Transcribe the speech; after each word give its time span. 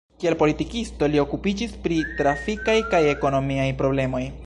Kiel 0.21 0.35
politikisto 0.37 1.09
li 1.15 1.21
okupiĝis 1.25 1.77
pri 1.85 2.01
trafikaj 2.23 2.79
kaj 2.95 3.07
ekonomiaj 3.15 3.73
problemoj. 3.85 4.29